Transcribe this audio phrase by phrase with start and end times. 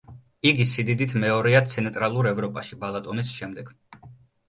[0.51, 3.75] იგი სიდიდით მეორეა ცენტრალურ ევროპაში ბალატონის შემდეგ.